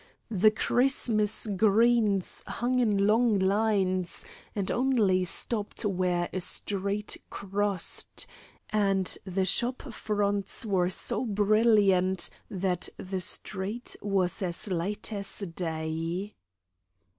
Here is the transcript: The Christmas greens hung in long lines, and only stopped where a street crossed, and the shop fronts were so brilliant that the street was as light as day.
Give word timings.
The 0.31 0.49
Christmas 0.49 1.45
greens 1.45 2.43
hung 2.47 2.79
in 2.79 3.05
long 3.05 3.37
lines, 3.37 4.25
and 4.55 4.71
only 4.71 5.23
stopped 5.25 5.85
where 5.85 6.27
a 6.33 6.41
street 6.41 7.17
crossed, 7.29 8.25
and 8.71 9.15
the 9.25 9.45
shop 9.45 9.93
fronts 9.93 10.65
were 10.65 10.89
so 10.89 11.23
brilliant 11.23 12.31
that 12.49 12.89
the 12.97 13.21
street 13.21 13.95
was 14.01 14.41
as 14.41 14.67
light 14.69 15.13
as 15.13 15.37
day. 15.55 16.33